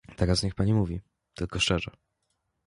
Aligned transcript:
"Teraz 0.17 0.43
niech 0.43 0.55
pani 0.55 0.73
mówi, 0.73 1.01
tylko 1.35 1.59
szczerze!" 1.59 1.91